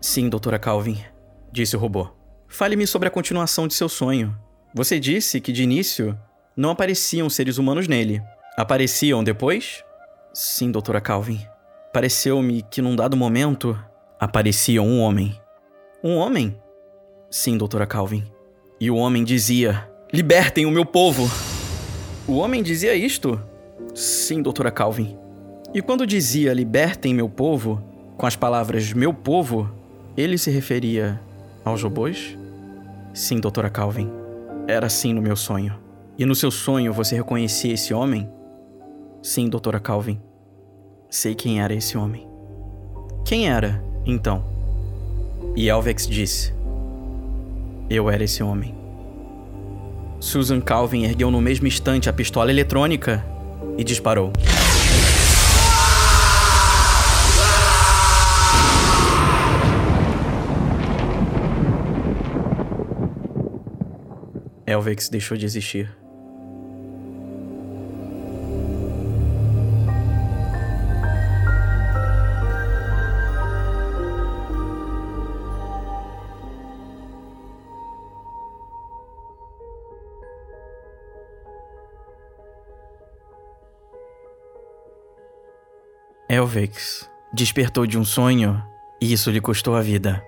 Sim, 0.00 0.28
doutora 0.28 0.58
Calvin, 0.58 0.98
disse 1.50 1.76
o 1.76 1.78
robô. 1.78 2.08
Fale-me 2.48 2.86
sobre 2.86 3.08
a 3.08 3.10
continuação 3.10 3.66
de 3.66 3.74
seu 3.74 3.88
sonho. 3.88 4.36
Você 4.74 5.00
disse 5.00 5.40
que 5.40 5.52
de 5.52 5.62
início 5.62 6.18
não 6.56 6.70
apareciam 6.70 7.28
seres 7.28 7.58
humanos 7.58 7.88
nele. 7.88 8.22
Apareciam 8.56 9.24
depois? 9.24 9.84
Sim, 10.32 10.70
doutora 10.70 11.00
Calvin. 11.00 11.40
Pareceu-me 11.92 12.62
que 12.62 12.82
num 12.82 12.94
dado 12.94 13.16
momento 13.16 13.78
aparecia 14.20 14.82
um 14.82 15.00
homem. 15.00 15.40
Um 16.04 16.16
homem? 16.16 16.60
Sim, 17.30 17.56
doutora 17.58 17.86
Calvin. 17.86 18.24
E 18.78 18.90
o 18.90 18.96
homem 18.96 19.24
dizia: 19.24 19.90
Libertem 20.12 20.66
o 20.66 20.70
meu 20.70 20.84
povo! 20.84 21.28
O 22.28 22.36
homem 22.36 22.62
dizia 22.62 22.94
isto? 22.94 23.40
Sim, 23.94 24.42
doutora 24.42 24.70
Calvin. 24.70 25.18
E 25.76 25.82
quando 25.82 26.06
dizia 26.06 26.54
libertem 26.54 27.12
meu 27.12 27.28
povo, 27.28 27.82
com 28.16 28.24
as 28.24 28.34
palavras 28.34 28.94
meu 28.94 29.12
povo, 29.12 29.70
ele 30.16 30.38
se 30.38 30.50
referia 30.50 31.20
aos 31.62 31.82
robôs? 31.82 32.34
Sim, 33.12 33.40
doutora 33.40 33.68
Calvin. 33.68 34.10
Era 34.66 34.86
assim 34.86 35.12
no 35.12 35.20
meu 35.20 35.36
sonho. 35.36 35.78
E 36.18 36.24
no 36.24 36.34
seu 36.34 36.50
sonho 36.50 36.94
você 36.94 37.16
reconhecia 37.16 37.74
esse 37.74 37.92
homem? 37.92 38.26
Sim, 39.22 39.50
doutora 39.50 39.78
Calvin. 39.78 40.18
Sei 41.10 41.34
quem 41.34 41.60
era 41.60 41.74
esse 41.74 41.98
homem. 41.98 42.26
Quem 43.22 43.46
era, 43.46 43.84
então? 44.06 44.46
E 45.54 45.68
Elvex 45.68 46.06
disse: 46.06 46.54
Eu 47.90 48.08
era 48.08 48.24
esse 48.24 48.42
homem. 48.42 48.74
Susan 50.20 50.62
Calvin 50.62 51.04
ergueu 51.04 51.30
no 51.30 51.42
mesmo 51.42 51.66
instante 51.66 52.08
a 52.08 52.14
pistola 52.14 52.50
eletrônica 52.50 53.22
e 53.76 53.84
disparou. 53.84 54.32
Elvex 64.76 65.08
deixou 65.08 65.38
de 65.38 65.46
existir. 65.46 65.90
Elvex 86.28 87.08
despertou 87.32 87.86
de 87.86 87.96
um 87.98 88.04
sonho 88.04 88.62
e 89.00 89.10
isso 89.10 89.30
lhe 89.30 89.40
custou 89.40 89.74
a 89.74 89.80
vida. 89.80 90.22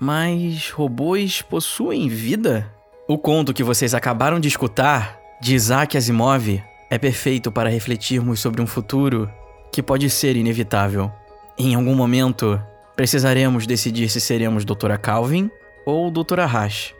Mas 0.00 0.70
robôs 0.70 1.40
possuem 1.40 2.08
vida? 2.08 2.75
O 3.08 3.16
conto 3.16 3.54
que 3.54 3.62
vocês 3.62 3.94
acabaram 3.94 4.40
de 4.40 4.48
escutar, 4.48 5.20
de 5.40 5.54
Isaac 5.54 5.96
Asimov, 5.96 6.60
é 6.90 6.98
perfeito 6.98 7.52
para 7.52 7.70
refletirmos 7.70 8.40
sobre 8.40 8.60
um 8.60 8.66
futuro 8.66 9.30
que 9.70 9.80
pode 9.80 10.10
ser 10.10 10.34
inevitável. 10.34 11.12
Em 11.56 11.76
algum 11.76 11.94
momento, 11.94 12.60
precisaremos 12.96 13.64
decidir 13.64 14.08
se 14.08 14.20
seremos 14.20 14.64
Doutora 14.64 14.98
Calvin 14.98 15.48
ou 15.86 16.10
Doutora 16.10 16.46
Hash. 16.46 16.96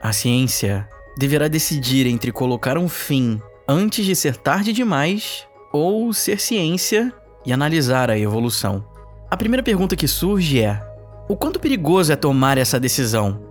A 0.00 0.12
ciência 0.12 0.88
deverá 1.18 1.48
decidir 1.48 2.06
entre 2.06 2.30
colocar 2.30 2.78
um 2.78 2.88
fim 2.88 3.42
antes 3.66 4.06
de 4.06 4.14
ser 4.14 4.36
tarde 4.36 4.72
demais 4.72 5.44
ou 5.72 6.12
ser 6.12 6.38
ciência 6.38 7.12
e 7.44 7.52
analisar 7.52 8.12
a 8.12 8.18
evolução. 8.18 8.86
A 9.28 9.36
primeira 9.36 9.64
pergunta 9.64 9.96
que 9.96 10.06
surge 10.06 10.60
é: 10.60 10.80
o 11.28 11.36
quanto 11.36 11.58
perigoso 11.58 12.12
é 12.12 12.16
tomar 12.16 12.58
essa 12.58 12.78
decisão? 12.78 13.47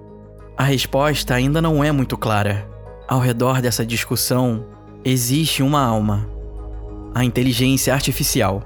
A 0.57 0.63
resposta 0.63 1.35
ainda 1.35 1.61
não 1.61 1.83
é 1.83 1.91
muito 1.91 2.17
clara. 2.17 2.67
Ao 3.07 3.19
redor 3.19 3.61
dessa 3.61 3.85
discussão 3.85 4.65
existe 5.05 5.61
uma 5.61 5.79
alma: 5.79 6.27
a 7.13 7.23
inteligência 7.23 7.93
artificial. 7.93 8.63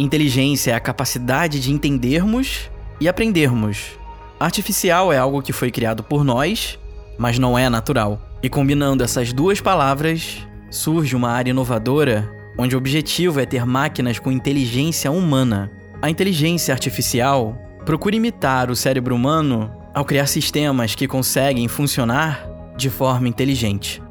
Inteligência 0.00 0.72
é 0.72 0.74
a 0.74 0.80
capacidade 0.80 1.60
de 1.60 1.72
entendermos 1.72 2.68
e 3.00 3.08
aprendermos. 3.08 3.92
Artificial 4.40 5.12
é 5.12 5.18
algo 5.18 5.40
que 5.40 5.52
foi 5.52 5.70
criado 5.70 6.02
por 6.02 6.24
nós, 6.24 6.76
mas 7.16 7.38
não 7.38 7.56
é 7.56 7.68
natural. 7.68 8.20
E 8.42 8.48
combinando 8.48 9.04
essas 9.04 9.32
duas 9.32 9.60
palavras, 9.60 10.44
surge 10.72 11.14
uma 11.14 11.30
área 11.30 11.50
inovadora 11.50 12.28
onde 12.58 12.74
o 12.74 12.78
objetivo 12.78 13.38
é 13.38 13.46
ter 13.46 13.64
máquinas 13.64 14.18
com 14.18 14.32
inteligência 14.32 15.08
humana. 15.08 15.70
A 16.02 16.10
inteligência 16.10 16.74
artificial 16.74 17.56
procura 17.86 18.16
imitar 18.16 18.70
o 18.70 18.76
cérebro 18.76 19.14
humano 19.14 19.77
ao 19.94 20.04
criar 20.04 20.26
sistemas 20.26 20.94
que 20.94 21.08
conseguem 21.08 21.68
funcionar 21.68 22.48
de 22.76 22.90
forma 22.90 23.28
inteligente. 23.28 24.02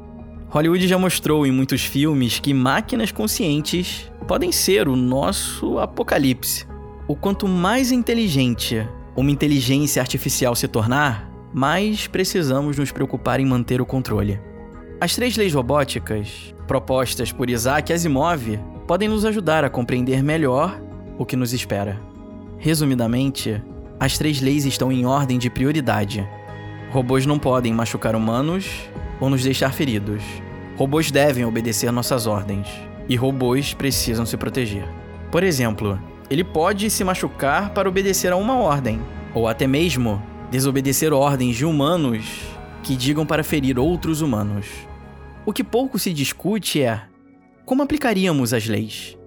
Hollywood 0.48 0.86
já 0.88 0.98
mostrou 0.98 1.46
em 1.46 1.52
muitos 1.52 1.84
filmes 1.84 2.38
que 2.38 2.54
máquinas 2.54 3.12
conscientes 3.12 4.10
podem 4.26 4.50
ser 4.50 4.88
o 4.88 4.96
nosso 4.96 5.78
apocalipse. 5.78 6.66
O 7.06 7.14
quanto 7.14 7.46
mais 7.46 7.92
inteligente 7.92 8.86
uma 9.16 9.30
inteligência 9.30 10.00
artificial 10.00 10.54
se 10.54 10.68
tornar, 10.68 11.28
mais 11.52 12.06
precisamos 12.06 12.78
nos 12.78 12.92
preocupar 12.92 13.40
em 13.40 13.46
manter 13.46 13.80
o 13.80 13.86
controle. 13.86 14.40
As 15.00 15.14
três 15.14 15.36
leis 15.36 15.52
robóticas, 15.52 16.54
propostas 16.66 17.32
por 17.32 17.50
Isaac 17.50 17.92
Asimov, 17.92 18.58
podem 18.86 19.08
nos 19.08 19.24
ajudar 19.24 19.64
a 19.64 19.70
compreender 19.70 20.22
melhor 20.22 20.80
o 21.18 21.26
que 21.26 21.36
nos 21.36 21.52
espera. 21.52 22.00
Resumidamente, 22.58 23.62
as 24.00 24.16
três 24.16 24.40
leis 24.40 24.64
estão 24.64 24.92
em 24.92 25.04
ordem 25.04 25.38
de 25.38 25.50
prioridade. 25.50 26.28
Robôs 26.90 27.26
não 27.26 27.38
podem 27.38 27.72
machucar 27.72 28.14
humanos 28.14 28.88
ou 29.20 29.28
nos 29.28 29.42
deixar 29.42 29.72
feridos. 29.72 30.22
Robôs 30.76 31.10
devem 31.10 31.44
obedecer 31.44 31.90
nossas 31.90 32.26
ordens. 32.26 32.68
E 33.08 33.16
robôs 33.16 33.74
precisam 33.74 34.24
se 34.24 34.36
proteger. 34.36 34.86
Por 35.30 35.42
exemplo, 35.42 35.98
ele 36.30 36.44
pode 36.44 36.88
se 36.90 37.02
machucar 37.02 37.70
para 37.70 37.88
obedecer 37.88 38.32
a 38.32 38.36
uma 38.36 38.56
ordem, 38.56 39.00
ou 39.34 39.48
até 39.48 39.66
mesmo 39.66 40.22
desobedecer 40.50 41.12
ordens 41.12 41.56
de 41.56 41.64
humanos 41.64 42.24
que 42.82 42.94
digam 42.94 43.26
para 43.26 43.42
ferir 43.42 43.78
outros 43.78 44.20
humanos. 44.20 44.66
O 45.44 45.52
que 45.52 45.64
pouco 45.64 45.98
se 45.98 46.12
discute 46.12 46.82
é 46.82 47.02
como 47.64 47.82
aplicaríamos 47.82 48.54
as 48.54 48.66
leis. 48.66 49.18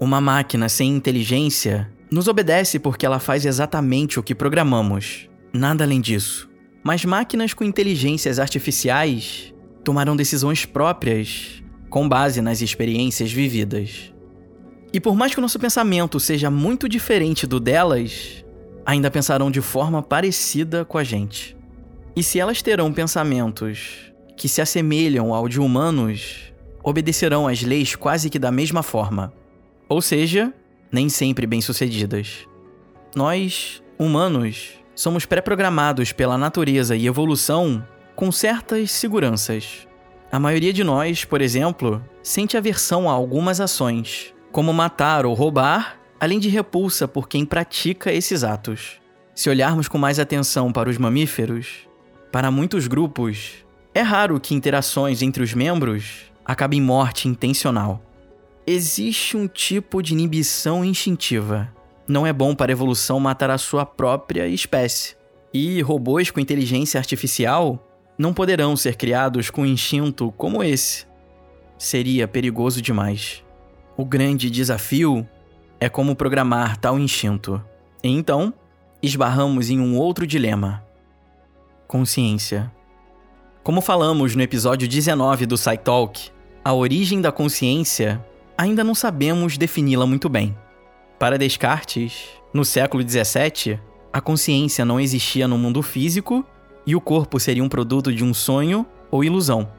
Uma 0.00 0.20
máquina 0.20 0.68
sem 0.68 0.90
inteligência 0.94 1.90
nos 2.10 2.28
obedece 2.28 2.78
porque 2.78 3.04
ela 3.04 3.18
faz 3.18 3.44
exatamente 3.44 4.18
o 4.18 4.22
que 4.22 4.34
programamos, 4.34 5.28
nada 5.52 5.84
além 5.84 6.00
disso. 6.00 6.48
Mas 6.82 7.04
máquinas 7.04 7.52
com 7.52 7.64
inteligências 7.64 8.38
artificiais 8.38 9.52
tomarão 9.84 10.16
decisões 10.16 10.64
próprias 10.64 11.62
com 11.90 12.08
base 12.08 12.40
nas 12.40 12.60
experiências 12.60 13.32
vividas. 13.32 14.12
E 14.92 15.00
por 15.00 15.14
mais 15.14 15.32
que 15.32 15.38
o 15.38 15.42
nosso 15.42 15.58
pensamento 15.58 16.18
seja 16.18 16.50
muito 16.50 16.88
diferente 16.88 17.46
do 17.46 17.60
delas, 17.60 18.44
ainda 18.86 19.10
pensarão 19.10 19.50
de 19.50 19.60
forma 19.60 20.02
parecida 20.02 20.84
com 20.84 20.96
a 20.96 21.04
gente. 21.04 21.56
E 22.16 22.22
se 22.22 22.40
elas 22.40 22.62
terão 22.62 22.92
pensamentos 22.92 24.12
que 24.36 24.48
se 24.48 24.62
assemelham 24.62 25.34
ao 25.34 25.48
de 25.48 25.60
humanos, 25.60 26.52
obedecerão 26.82 27.46
às 27.46 27.62
leis 27.62 27.94
quase 27.94 28.30
que 28.30 28.38
da 28.38 28.50
mesma 28.50 28.82
forma. 28.82 29.32
Ou 29.88 30.00
seja, 30.00 30.52
nem 30.90 31.08
sempre 31.08 31.46
bem-sucedidas. 31.46 32.46
Nós, 33.14 33.82
humanos, 33.98 34.74
somos 34.94 35.24
pré-programados 35.24 36.12
pela 36.12 36.38
natureza 36.38 36.96
e 36.96 37.06
evolução 37.06 37.86
com 38.16 38.32
certas 38.32 38.90
seguranças. 38.90 39.86
A 40.30 40.38
maioria 40.38 40.72
de 40.72 40.82
nós, 40.82 41.24
por 41.24 41.40
exemplo, 41.40 42.04
sente 42.22 42.56
aversão 42.56 43.08
a 43.08 43.12
algumas 43.12 43.60
ações, 43.60 44.34
como 44.50 44.72
matar 44.72 45.24
ou 45.24 45.34
roubar, 45.34 45.98
além 46.20 46.38
de 46.38 46.48
repulsa 46.48 47.06
por 47.06 47.28
quem 47.28 47.46
pratica 47.46 48.12
esses 48.12 48.42
atos. 48.42 49.00
Se 49.34 49.48
olharmos 49.48 49.88
com 49.88 49.98
mais 49.98 50.18
atenção 50.18 50.72
para 50.72 50.90
os 50.90 50.98
mamíferos, 50.98 51.88
para 52.32 52.50
muitos 52.50 52.86
grupos, 52.86 53.64
é 53.94 54.02
raro 54.02 54.40
que 54.40 54.54
interações 54.54 55.22
entre 55.22 55.42
os 55.42 55.54
membros 55.54 56.30
acabem 56.44 56.80
em 56.80 56.82
morte 56.82 57.28
intencional. 57.28 58.02
Existe 58.70 59.34
um 59.34 59.48
tipo 59.48 60.02
de 60.02 60.12
inibição 60.12 60.84
instintiva. 60.84 61.74
Não 62.06 62.26
é 62.26 62.34
bom 62.34 62.54
para 62.54 62.70
a 62.70 62.74
evolução 62.74 63.18
matar 63.18 63.48
a 63.48 63.56
sua 63.56 63.86
própria 63.86 64.46
espécie. 64.46 65.16
E 65.54 65.80
robôs 65.80 66.30
com 66.30 66.38
inteligência 66.38 66.98
artificial 66.98 67.82
não 68.18 68.34
poderão 68.34 68.76
ser 68.76 68.96
criados 68.96 69.48
com 69.48 69.64
instinto 69.64 70.30
como 70.32 70.62
esse. 70.62 71.06
Seria 71.78 72.28
perigoso 72.28 72.82
demais. 72.82 73.42
O 73.96 74.04
grande 74.04 74.50
desafio 74.50 75.26
é 75.80 75.88
como 75.88 76.14
programar 76.14 76.76
tal 76.76 76.98
instinto. 76.98 77.64
E 78.04 78.10
então, 78.10 78.52
esbarramos 79.02 79.70
em 79.70 79.80
um 79.80 79.96
outro 79.96 80.26
dilema 80.26 80.84
consciência. 81.86 82.70
Como 83.64 83.80
falamos 83.80 84.36
no 84.36 84.42
episódio 84.42 84.86
19 84.86 85.46
do 85.46 85.56
SciTalk, 85.56 86.30
a 86.62 86.74
origem 86.74 87.22
da 87.22 87.32
consciência 87.32 88.22
ainda 88.58 88.82
não 88.82 88.94
sabemos 88.94 89.56
defini-la 89.56 90.04
muito 90.04 90.28
bem. 90.28 90.58
Para 91.16 91.38
Descartes, 91.38 92.28
no 92.52 92.64
século 92.64 93.04
17, 93.04 93.80
a 94.12 94.20
consciência 94.20 94.84
não 94.84 94.98
existia 94.98 95.46
no 95.46 95.56
mundo 95.56 95.80
físico 95.80 96.44
e 96.84 96.96
o 96.96 97.00
corpo 97.00 97.38
seria 97.38 97.62
um 97.62 97.68
produto 97.68 98.12
de 98.12 98.24
um 98.24 98.34
sonho 98.34 98.84
ou 99.12 99.22
ilusão. 99.22 99.70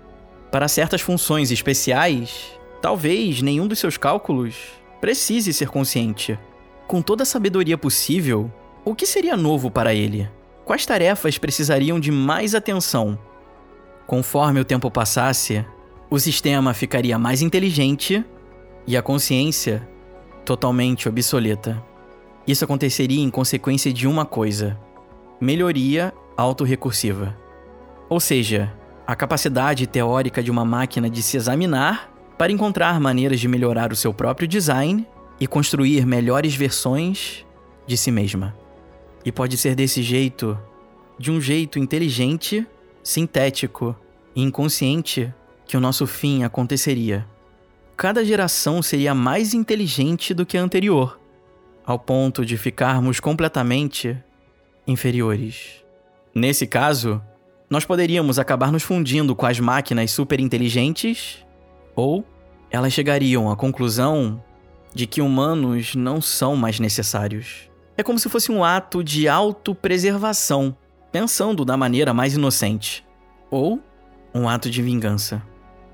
Para 0.50 0.70
certas 0.70 1.02
funções 1.02 1.52
especiais, 1.52 2.58
talvez 2.82 3.42
nenhum 3.42 3.68
dos 3.68 3.80
seus 3.80 3.98
cálculos 3.98 4.56
precise 5.02 5.54
ser 5.54 5.68
consciente. 5.68 6.40
Com 6.88 7.02
toda 7.02 7.24
a 7.24 7.26
sabedoria 7.26 7.78
possível, 7.78 8.52
o 8.86 8.96
que 8.96 9.06
seria 9.06 9.36
novo 9.36 9.70
para 9.70 9.94
ele? 9.94 10.30
Quais 10.64 10.86
tarefas 10.86 11.38
precisariam 11.38 12.00
de 12.00 12.12
mais 12.12 12.56
atenção? 12.56 13.20
Conforme 14.08 14.62
o 14.62 14.66
tempo 14.66 14.90
passasse, 14.90 15.66
o 16.10 16.18
sistema 16.18 16.74
ficaria 16.74 17.20
mais 17.20 17.42
inteligente 17.42 18.24
e 18.89 18.98
a 18.98 19.03
consciência 19.03 19.88
totalmente 20.43 21.08
obsoleta. 21.08 21.79
Isso 22.48 22.65
aconteceria 22.65 23.22
em 23.22 23.29
consequência 23.29 23.93
de 23.93 24.08
uma 24.08 24.25
coisa: 24.25 24.75
melhoria 25.39 26.12
autorrecursiva. 26.36 27.38
Ou 28.10 28.19
seja, 28.19 28.74
a 29.05 29.15
capacidade 29.15 29.86
teórica 29.86 30.41
de 30.41 30.50
uma 30.50 30.65
máquina 30.65 31.08
de 31.08 31.22
se 31.22 31.38
examinar 31.38 32.12
para 32.36 32.51
encontrar 32.51 33.00
maneiras 33.00 33.39
de 33.39 33.48
melhorar 33.48 33.93
o 33.93 33.96
seu 33.96 34.12
próprio 34.12 34.48
design 34.48 35.08
e 35.39 35.46
construir 35.46 36.03
melhores 36.03 36.55
versões 36.55 37.46
de 37.86 37.96
si 37.96 38.10
mesma. 38.10 38.58
E 39.24 39.31
pode 39.31 39.55
ser 39.55 39.75
desse 39.75 40.01
jeito, 40.01 40.58
de 41.19 41.29
um 41.29 41.39
jeito 41.39 41.77
inteligente, 41.77 42.65
sintético 43.03 43.96
e 44.36 44.41
inconsciente, 44.41 45.31
que 45.67 45.77
o 45.77 45.79
nosso 45.79 46.08
fim 46.08 46.43
aconteceria. 46.43 47.27
Cada 48.00 48.24
geração 48.24 48.82
seria 48.82 49.13
mais 49.13 49.53
inteligente 49.53 50.34
do 50.34 50.46
que 50.46 50.58
a 50.58 50.62
anterior, 50.62 51.20
ao 51.86 52.00
ponto 52.00 52.46
de 52.46 52.56
ficarmos 52.58 53.20
completamente 53.20 54.18
inferiores. 54.88 55.84
Nesse 56.34 56.65
caso, 56.65 57.22
nós 57.70 57.84
poderíamos 57.84 58.39
acabar 58.39 58.72
nos 58.72 58.84
fundindo 58.84 59.36
com 59.36 59.46
as 59.46 59.60
máquinas 59.60 60.12
superinteligentes, 60.12 61.46
ou 61.94 62.24
elas 62.72 62.94
chegariam 62.94 63.51
à 63.51 63.58
conclusão 63.58 64.41
de 64.96 65.06
que 65.06 65.20
humanos 65.20 65.94
não 65.94 66.22
são 66.22 66.56
mais 66.56 66.79
necessários. 66.79 67.70
É 67.98 68.01
como 68.01 68.18
se 68.18 68.29
fosse 68.29 68.50
um 68.50 68.63
ato 68.63 69.03
de 69.03 69.27
autopreservação, 69.27 70.74
pensando 71.12 71.65
da 71.65 71.75
maneira 71.75 72.13
mais 72.13 72.34
inocente, 72.34 73.06
ou 73.51 73.77
um 74.34 74.48
ato 74.48 74.70
de 74.70 74.82
vingança. 74.82 75.44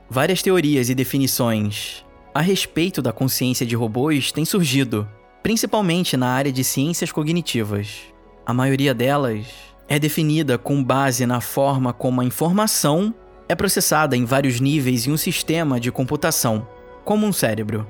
Várias 0.09 0.41
teorias 0.41 0.89
e 0.89 0.95
definições 0.95 2.05
a 2.33 2.41
respeito 2.41 3.01
da 3.01 3.11
consciência 3.11 3.65
de 3.65 3.75
robôs 3.75 4.31
têm 4.31 4.45
surgido, 4.45 5.07
principalmente 5.41 6.15
na 6.15 6.27
área 6.27 6.51
de 6.51 6.63
ciências 6.63 7.11
cognitivas. 7.11 8.01
A 8.45 8.53
maioria 8.53 8.93
delas 8.93 9.47
é 9.87 9.97
definida 9.97 10.57
com 10.57 10.83
base 10.83 11.25
na 11.25 11.41
forma 11.41 11.91
como 11.91 12.21
a 12.21 12.25
informação 12.25 13.15
é 13.49 13.55
processada 13.55 14.15
em 14.15 14.25
vários 14.25 14.59
níveis 14.59 15.07
em 15.07 15.11
um 15.11 15.17
sistema 15.17 15.79
de 15.79 15.91
computação, 15.91 16.67
como 17.03 17.25
um 17.25 17.33
cérebro. 17.33 17.87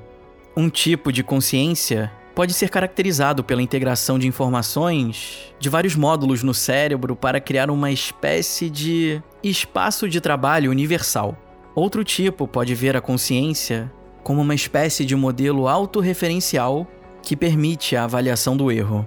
Um 0.56 0.70
tipo 0.70 1.12
de 1.12 1.22
consciência 1.22 2.10
pode 2.34 2.54
ser 2.54 2.70
caracterizado 2.70 3.44
pela 3.44 3.62
integração 3.62 4.18
de 4.18 4.26
informações 4.26 5.54
de 5.58 5.68
vários 5.68 5.94
módulos 5.94 6.42
no 6.42 6.54
cérebro 6.54 7.14
para 7.14 7.40
criar 7.40 7.70
uma 7.70 7.90
espécie 7.90 8.70
de 8.70 9.22
espaço 9.42 10.08
de 10.08 10.20
trabalho 10.20 10.70
universal. 10.70 11.36
Outro 11.76 12.02
tipo 12.02 12.48
pode 12.48 12.74
ver 12.74 12.96
a 12.96 13.02
consciência 13.02 13.92
como 14.24 14.40
uma 14.40 14.54
espécie 14.54 15.04
de 15.04 15.14
modelo 15.14 15.68
autorreferencial 15.68 16.86
que 17.22 17.36
permite 17.36 17.94
a 17.94 18.04
avaliação 18.04 18.56
do 18.56 18.72
erro. 18.72 19.06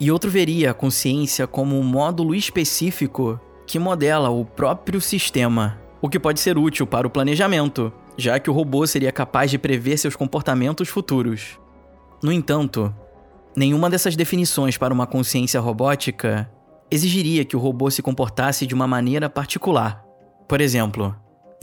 E 0.00 0.10
outro 0.10 0.30
veria 0.30 0.70
a 0.70 0.74
consciência 0.74 1.46
como 1.46 1.78
um 1.78 1.82
módulo 1.82 2.34
específico 2.34 3.38
que 3.66 3.78
modela 3.78 4.30
o 4.30 4.46
próprio 4.46 4.98
sistema, 4.98 5.78
o 6.00 6.08
que 6.08 6.18
pode 6.18 6.40
ser 6.40 6.56
útil 6.56 6.86
para 6.86 7.06
o 7.06 7.10
planejamento, 7.10 7.92
já 8.16 8.38
que 8.38 8.48
o 8.48 8.54
robô 8.54 8.86
seria 8.86 9.12
capaz 9.12 9.50
de 9.50 9.58
prever 9.58 9.98
seus 9.98 10.16
comportamentos 10.16 10.88
futuros. 10.88 11.58
No 12.22 12.32
entanto, 12.32 12.94
nenhuma 13.54 13.90
dessas 13.90 14.16
definições 14.16 14.78
para 14.78 14.94
uma 14.94 15.06
consciência 15.06 15.60
robótica 15.60 16.50
exigiria 16.90 17.44
que 17.44 17.56
o 17.56 17.60
robô 17.60 17.90
se 17.90 18.00
comportasse 18.00 18.66
de 18.66 18.74
uma 18.74 18.86
maneira 18.86 19.28
particular. 19.28 20.02
Por 20.48 20.62
exemplo, 20.62 21.14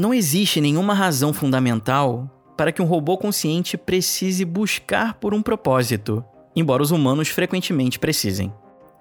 não 0.02 0.16
existe 0.16 0.60
nenhuma 0.60 0.96
razão 0.96 1.32
fundamental 1.32 2.28
para 2.58 2.72
que 2.72 2.82
um 2.82 2.86
robô 2.86 3.20
consciente 3.20 3.78
precise 3.78 4.44
buscar 4.44 5.14
por 5.14 5.32
um 5.32 5.44
propósito, 5.44 6.26
embora 6.56 6.82
os 6.82 6.90
humanos 6.90 7.28
frequentemente 7.28 8.00
precisem. 8.00 8.52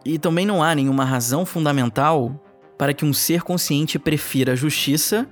E 0.04 0.18
também 0.18 0.44
não 0.44 0.62
há 0.62 0.74
nenhuma 0.74 1.02
razão 1.02 1.46
fundamental 1.46 2.38
para 2.76 2.92
que 2.92 3.06
um 3.06 3.14
ser 3.14 3.40
consciente 3.40 3.98
prefira 3.98 4.52
a 4.52 4.56
justiça 4.56 5.26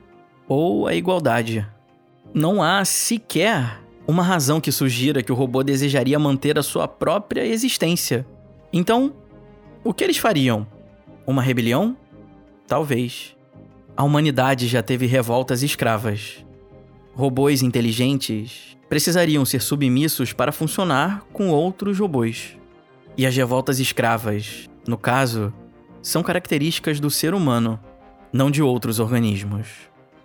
ou 0.49 0.87
a 0.87 0.95
igualdade. 0.95 1.69
Não 2.33 2.63
há 2.63 2.83
sequer 2.87 3.79
uma 4.07 4.23
razão 4.23 4.63
que 4.63 4.73
sugira 4.73 5.23
que 5.23 5.33
o 5.33 5.35
robô 5.35 5.63
desejaria 5.63 6.19
manter 6.19 6.59
a 6.59 6.63
sua 6.63 6.89
própria 6.89 7.45
existência. 7.45 8.27
Então, 8.73 9.13
o 9.85 9.93
que 9.93 10.03
eles 10.03 10.17
fariam? 10.17 10.67
Uma 11.27 11.43
rebelião? 11.43 11.95
Talvez. 12.67 13.38
A 13.99 14.05
humanidade 14.05 14.69
já 14.69 14.81
teve 14.81 15.07
revoltas 15.07 15.65
escravas. 15.65 16.47
Robôs 17.15 17.63
inteligentes 17.63 18.77
precisariam 18.89 19.45
ser 19.45 19.61
submissos 19.61 20.33
para 20.33 20.53
funcionar 20.53 21.25
com 21.33 21.49
outros 21.49 21.99
robôs. 21.99 22.57
E 23.17 23.27
as 23.27 23.35
revoltas 23.35 23.81
escravas, 23.81 24.71
no 24.87 24.97
caso, 24.97 25.53
são 26.01 26.23
características 26.23 27.01
do 27.01 27.11
ser 27.11 27.35
humano, 27.35 27.77
não 28.33 28.53
de 28.53 28.63
outros 28.63 29.01
organismos. 29.01 29.67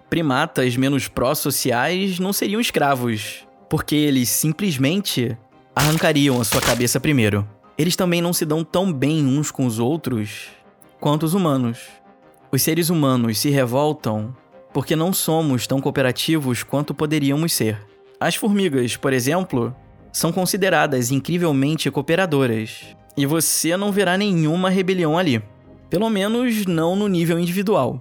Primatas 0.08 0.78
menos 0.78 1.08
pró-sociais 1.08 2.20
não 2.20 2.32
seriam 2.32 2.62
escravos, 2.62 3.44
porque 3.68 3.96
eles 3.96 4.30
simplesmente 4.30 5.36
arrancariam 5.76 6.40
a 6.40 6.44
sua 6.44 6.62
cabeça 6.62 7.00
primeiro. 7.00 7.50
Eles 7.76 7.96
também 7.96 8.22
não 8.22 8.34
se 8.34 8.46
dão 8.46 8.64
tão 8.64 8.94
bem 8.94 9.26
uns 9.26 9.50
com 9.50 9.66
os 9.66 9.80
outros 9.80 10.50
quanto 11.00 11.24
os 11.24 11.34
humanos. 11.34 12.03
Os 12.54 12.62
seres 12.62 12.92
humanos 12.92 13.40
se 13.40 13.50
revoltam 13.50 14.32
porque 14.72 14.96
não 14.96 15.12
somos 15.12 15.66
tão 15.66 15.82
cooperativos 15.82 16.62
quanto 16.62 16.94
poderíamos 16.94 17.52
ser. 17.52 17.84
As 18.20 18.36
formigas, 18.36 18.96
por 18.96 19.12
exemplo, 19.12 19.76
são 20.12 20.32
consideradas 20.32 21.10
incrivelmente 21.10 21.90
cooperadoras, 21.90 22.96
e 23.18 23.26
você 23.26 23.76
não 23.76 23.92
verá 23.92 24.20
nenhuma 24.20 24.70
rebelião 24.70 25.18
ali. 25.18 25.42
Pelo 25.90 26.12
menos 26.12 26.68
não 26.68 26.96
no 26.96 27.08
nível 27.08 27.40
individual. 27.40 28.00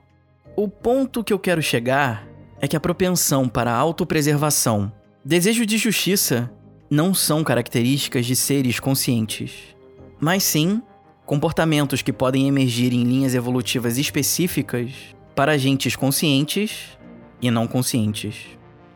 O 0.54 0.68
ponto 0.68 1.24
que 1.24 1.32
eu 1.32 1.38
quero 1.38 1.62
chegar 1.62 2.28
é 2.60 2.68
que 2.68 2.76
a 2.76 2.80
propensão 2.80 3.48
para 3.48 3.72
a 3.72 3.76
autopreservação, 3.76 4.92
desejo 5.24 5.64
de 5.64 5.78
justiça, 5.78 6.50
não 6.90 7.14
são 7.14 7.42
características 7.42 8.26
de 8.26 8.36
seres 8.36 8.78
conscientes, 8.78 9.74
mas 10.20 10.42
sim 10.42 10.82
comportamentos 11.24 12.02
que 12.02 12.12
podem 12.12 12.48
emergir 12.48 12.92
em 12.92 13.04
linhas 13.04 13.34
evolutivas 13.34 13.98
específicas 13.98 14.92
para 15.34 15.52
agentes 15.52 15.96
conscientes 15.96 16.98
e 17.40 17.50
não 17.50 17.66
conscientes. 17.66 18.46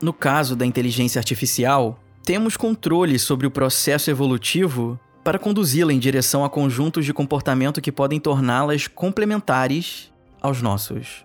No 0.03 0.13
caso 0.13 0.55
da 0.55 0.67
inteligência 0.67 1.19
artificial, 1.19 1.99
temos 2.23 2.57
controle 2.57 3.19
sobre 3.19 3.47
o 3.47 3.51
processo 3.51 4.11
evolutivo 4.11 4.99
para 5.25 5.39
conduzi-la 5.39 5.93
em 5.93 5.99
direção 5.99 6.45
a 6.45 6.51
conjuntos 6.51 7.05
de 7.05 7.13
comportamento 7.13 7.81
que 7.81 7.91
podem 7.91 8.21
torná-las 8.21 8.87
complementares 8.87 10.13
aos 10.41 10.61
nossos. 10.61 11.25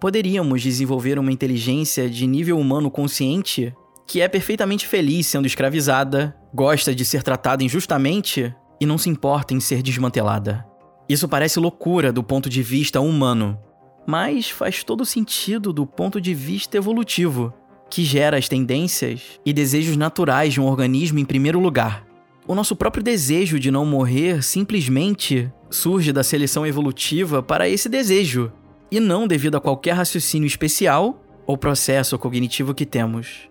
Poderíamos 0.00 0.62
desenvolver 0.62 1.18
uma 1.18 1.32
inteligência 1.32 2.08
de 2.08 2.26
nível 2.26 2.58
humano 2.58 2.90
consciente 2.90 3.74
que 4.06 4.22
é 4.22 4.28
perfeitamente 4.28 4.86
feliz 4.86 5.26
sendo 5.26 5.46
escravizada, 5.46 6.34
gosta 6.54 6.94
de 6.94 7.04
ser 7.04 7.22
tratada 7.22 7.62
injustamente 7.62 8.54
e 8.80 8.86
não 8.86 8.98
se 8.98 9.08
importa 9.08 9.54
em 9.54 9.60
ser 9.60 9.82
desmantelada. 9.82 10.66
Isso 11.08 11.28
parece 11.28 11.58
loucura 11.58 12.12
do 12.12 12.22
ponto 12.22 12.48
de 12.48 12.62
vista 12.62 13.00
humano, 13.00 13.58
mas 14.06 14.50
faz 14.50 14.84
todo 14.84 15.04
sentido 15.04 15.72
do 15.72 15.86
ponto 15.86 16.20
de 16.20 16.34
vista 16.34 16.76
evolutivo, 16.76 17.52
que 17.90 18.04
gera 18.04 18.36
as 18.36 18.48
tendências 18.48 19.40
e 19.44 19.52
desejos 19.52 19.96
naturais 19.96 20.52
de 20.52 20.60
um 20.60 20.66
organismo 20.66 21.18
em 21.18 21.24
primeiro 21.24 21.58
lugar. 21.58 22.06
O 22.46 22.54
nosso 22.54 22.76
próprio 22.76 23.02
desejo 23.02 23.58
de 23.58 23.70
não 23.70 23.84
morrer 23.84 24.42
simplesmente 24.42 25.52
surge 25.70 26.12
da 26.12 26.22
seleção 26.22 26.66
evolutiva 26.66 27.42
para 27.42 27.68
esse 27.68 27.88
desejo, 27.88 28.52
e 28.90 29.00
não 29.00 29.26
devido 29.26 29.56
a 29.56 29.60
qualquer 29.60 29.92
raciocínio 29.92 30.46
especial 30.46 31.22
ou 31.46 31.58
processo 31.58 32.18
cognitivo 32.18 32.74
que 32.74 32.86
temos. 32.86 33.48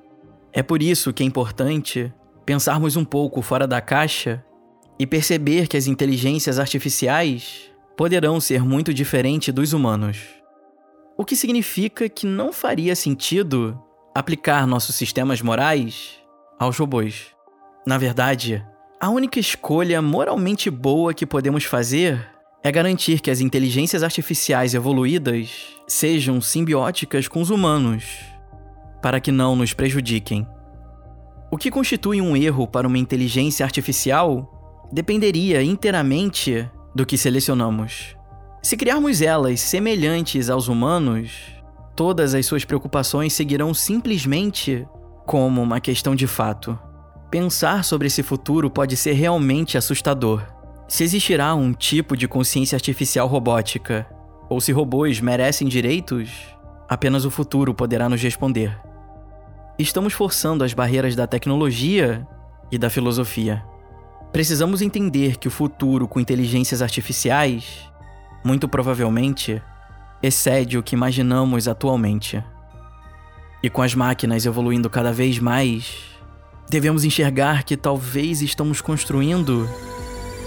É 0.52 0.64
por 0.64 0.82
isso 0.82 1.14
que 1.14 1.22
é 1.22 1.26
importante 1.26 2.12
pensarmos 2.46 2.96
um 2.96 3.06
pouco 3.06 3.42
fora 3.42 3.68
da 3.68 3.82
caixa 3.82 4.44
e 5.00 5.06
perceber 5.06 5.68
que 5.68 5.78
as 5.78 5.88
inteligências 5.88 6.60
artificiais 6.60 7.70
poderão 7.96 8.40
ser 8.40 8.64
muito 8.64 8.94
diferentes 8.94 9.54
dos 9.54 9.74
humanos. 9.74 10.20
O 11.18 11.26
que 11.26 11.36
significa 11.36 12.08
que 12.08 12.28
não 12.28 12.54
faria 12.54 12.96
sentido 12.96 13.80
aplicar 14.18 14.66
nossos 14.66 14.96
sistemas 14.96 15.42
morais 15.42 16.20
aos 16.60 16.78
robôs. 16.78 17.28
Na 17.86 18.00
verdade, 18.00 18.66
a 19.00 19.10
única 19.10 19.40
escolha 19.40 20.02
moralmente 20.02 20.72
boa 20.72 21.14
que 21.14 21.26
podemos 21.26 21.64
fazer 21.66 22.28
é 22.64 22.72
garantir 22.72 23.20
que 23.22 23.30
as 23.30 23.40
inteligências 23.40 24.02
artificiais 24.02 24.74
evoluídas 24.74 25.76
sejam 25.88 26.42
simbióticas 26.42 27.28
com 27.28 27.42
os 27.42 27.52
humanos, 27.52 28.06
para 29.02 29.20
que 29.20 29.32
não 29.32 29.56
nos 29.56 29.74
prejudiquem. 29.74 30.48
O 31.52 31.58
que 31.58 31.70
constitui 31.70 32.20
um 32.20 32.36
erro 32.36 32.68
para 32.68 32.88
uma 32.88 32.98
inteligência 32.98 33.64
artificial 33.64 34.57
dependeria 34.92 35.62
inteiramente 35.64 36.70
do 36.94 37.06
que 37.06 37.18
selecionamos. 37.18 38.16
Se 38.62 38.76
criarmos 38.76 39.22
elas 39.22 39.60
semelhantes 39.62 40.50
aos 40.50 40.68
humanos, 40.68 41.32
todas 41.96 42.34
as 42.34 42.46
suas 42.46 42.66
preocupações 42.66 43.34
seguirão 43.34 43.74
simplesmente 43.74 44.88
como 45.26 45.62
uma 45.62 45.80
questão 45.80 46.16
de 46.16 46.28
fato. 46.28 46.78
Pensar 47.30 47.84
sobre 47.84 48.08
esse 48.08 48.24
futuro 48.24 48.70
pode 48.70 48.96
ser 48.96 49.14
realmente 49.14 49.78
assustador. 49.78 50.42
Se 50.88 51.04
existirá 51.04 51.54
um 51.54 51.74
tipo 51.74 52.16
de 52.16 52.28
consciência 52.28 52.76
artificial 52.76 53.28
robótica, 53.28 54.08
ou 54.50 54.62
se 54.62 54.72
robôs 54.72 55.20
merecem 55.20 55.68
direitos, 55.68 56.30
apenas 56.88 57.26
o 57.26 57.32
futuro 57.32 57.74
poderá 57.74 58.08
nos 58.08 58.22
responder. 58.22 58.80
Estamos 59.78 60.14
forçando 60.14 60.64
as 60.64 60.74
barreiras 60.74 61.16
da 61.16 61.28
tecnologia 61.28 62.26
e 62.72 62.78
da 62.78 62.90
filosofia. 62.90 63.64
Precisamos 64.32 64.82
entender 64.82 65.38
que 65.38 65.48
o 65.48 65.52
futuro 65.52 66.08
com 66.08 66.20
inteligências 66.20 66.82
artificiais, 66.82 67.90
muito 68.44 68.68
provavelmente, 68.68 69.62
excede 70.22 70.78
o 70.78 70.84
que 70.84 70.96
imaginamos 70.96 71.68
atualmente. 71.68 72.44
E 73.64 73.70
com 73.70 73.82
as 73.82 73.96
máquinas 73.96 74.46
evoluindo 74.46 74.90
cada 74.90 75.12
vez 75.12 75.40
mais, 75.40 76.04
devemos 76.70 77.04
enxergar 77.04 77.64
que 77.64 77.78
talvez 77.78 78.42
estamos 78.42 78.82
construindo 78.82 79.68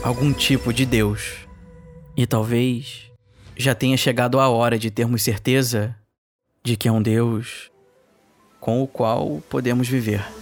algum 0.03 0.33
tipo 0.33 0.73
de 0.73 0.87
Deus. 0.87 1.49
E 2.17 2.27
talvez 2.27 3.11
já 3.57 3.75
tenha 3.75 3.97
chegado 3.97 4.39
a 4.39 4.49
hora 4.49 4.79
de 4.79 4.91
termos 4.91 5.23
certeza 5.23 5.97
de 6.63 6.77
que 6.77 6.89
é 6.89 6.93
um 6.93 7.03
Deus 7.03 7.71
com 8.61 8.83
o 8.83 8.87
qual 8.87 9.43
podemos 9.49 9.89
viver. 9.89 10.40